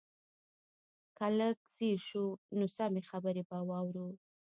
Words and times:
که 1.17 1.25
لږ 1.39 1.57
ځير 1.75 1.99
شو 2.09 2.25
نو 2.57 2.65
سمې 2.77 3.01
خبرې 3.09 3.43
به 3.49 3.57
واورو. 3.69 4.07